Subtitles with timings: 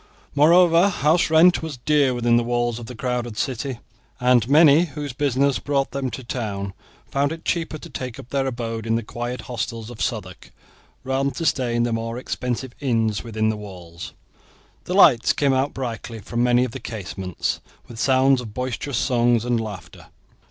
[0.33, 3.77] Moreover, house rent was dear within the walls of the crowded city,
[4.19, 6.73] and many, whose business brought them to town,
[7.11, 10.51] found it cheaper to take up their abode in the quiet hostels of Southwark
[11.03, 14.13] rather than to stay in the more expensive inns within the walls.
[14.85, 19.45] The lights came out brightly from many of the casements, with sounds of boisterous songs
[19.45, 20.07] and laughter.